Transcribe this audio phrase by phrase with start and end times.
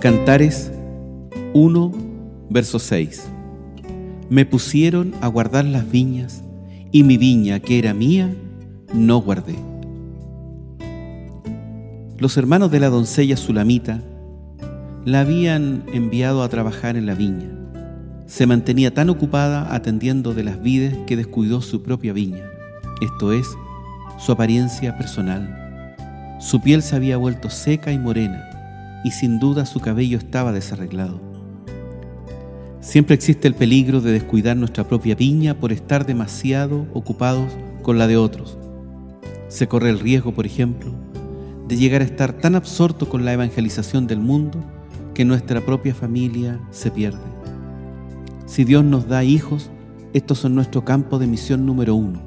[0.00, 0.70] Cantares
[1.54, 1.92] 1,
[2.50, 3.28] verso 6.
[4.30, 6.44] Me pusieron a guardar las viñas,
[6.92, 8.32] y mi viña, que era mía,
[8.94, 9.56] no guardé.
[12.16, 14.00] Los hermanos de la doncella Sulamita
[15.04, 17.50] la habían enviado a trabajar en la viña.
[18.26, 22.44] Se mantenía tan ocupada atendiendo de las vides que descuidó su propia viña,
[23.00, 23.48] esto es,
[24.16, 25.96] su apariencia personal.
[26.38, 28.48] Su piel se había vuelto seca y morena,
[29.04, 31.20] y sin duda su cabello estaba desarreglado.
[32.80, 37.52] Siempre existe el peligro de descuidar nuestra propia viña por estar demasiado ocupados
[37.82, 38.56] con la de otros.
[39.48, 40.92] Se corre el riesgo, por ejemplo,
[41.66, 44.58] de llegar a estar tan absorto con la evangelización del mundo
[45.14, 47.18] que nuestra propia familia se pierde.
[48.46, 49.70] Si Dios nos da hijos,
[50.14, 52.20] estos son nuestro campo de misión número uno.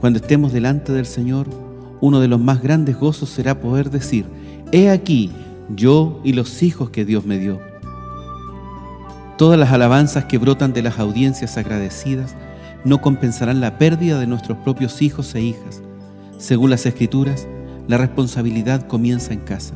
[0.00, 1.48] Cuando estemos delante del Señor,
[2.00, 4.26] uno de los más grandes gozos será poder decir,
[4.70, 5.32] he aquí
[5.68, 7.60] yo y los hijos que Dios me dio.
[9.36, 12.34] Todas las alabanzas que brotan de las audiencias agradecidas
[12.84, 15.82] no compensarán la pérdida de nuestros propios hijos e hijas.
[16.38, 17.46] Según las Escrituras,
[17.86, 19.74] la responsabilidad comienza en casa.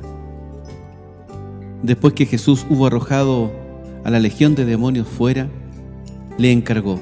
[1.82, 3.52] Después que Jesús hubo arrojado
[4.04, 5.48] a la legión de demonios fuera,
[6.38, 6.98] le encargó,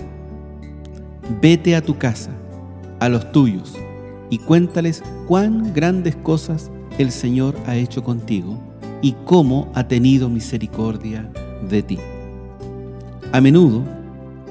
[1.41, 2.31] vete a tu casa,
[2.99, 3.75] a los tuyos,
[4.31, 8.70] y cuéntales cuán grandes cosas el Señor ha hecho contigo
[9.03, 11.31] y cómo ha tenido misericordia
[11.69, 11.99] de ti.
[13.33, 13.83] A menudo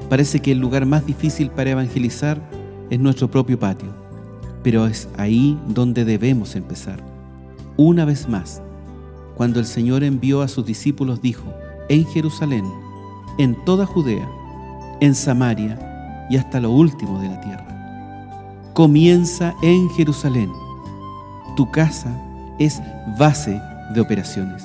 [0.09, 2.41] parece que el lugar más difícil para evangelizar
[2.89, 3.89] es nuestro propio patio,
[4.64, 7.03] pero es ahí donde debemos empezar.
[7.78, 8.61] Una vez más,
[9.36, 11.45] cuando el Señor envió a sus discípulos dijo,
[11.88, 12.66] en Jerusalén,
[13.38, 14.30] en toda Judea,
[15.00, 18.72] en Samaria y hasta lo último de la tierra.
[18.73, 20.52] Comienza en Jerusalén.
[21.56, 22.16] Tu casa
[22.59, 22.81] es
[23.17, 23.59] base
[23.93, 24.63] de operaciones.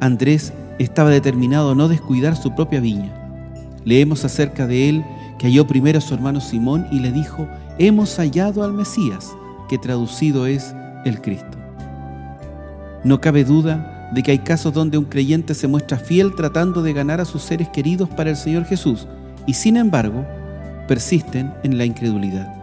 [0.00, 3.12] Andrés estaba determinado a no descuidar su propia viña.
[3.84, 5.04] Leemos acerca de él
[5.38, 7.46] que halló primero a su hermano Simón y le dijo,
[7.78, 9.30] hemos hallado al Mesías,
[9.68, 10.74] que traducido es
[11.04, 11.58] el Cristo.
[13.04, 16.92] No cabe duda de que hay casos donde un creyente se muestra fiel tratando de
[16.92, 19.06] ganar a sus seres queridos para el Señor Jesús
[19.46, 20.24] y sin embargo
[20.86, 22.54] persisten en la incredulidad.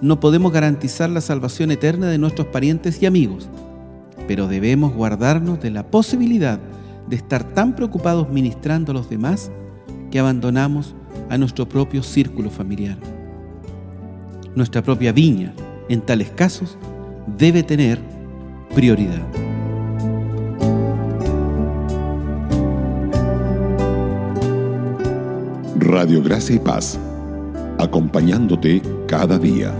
[0.00, 3.48] No podemos garantizar la salvación eterna de nuestros parientes y amigos,
[4.26, 6.60] pero debemos guardarnos de la posibilidad
[7.08, 9.50] de estar tan preocupados ministrando a los demás
[10.10, 10.94] que abandonamos
[11.28, 12.98] a nuestro propio círculo familiar.
[14.54, 15.52] Nuestra propia viña,
[15.88, 16.76] en tales casos,
[17.38, 17.98] debe tener
[18.74, 19.22] prioridad.
[25.76, 26.98] Radio Gracia y Paz,
[27.78, 29.74] acompañándote cada día.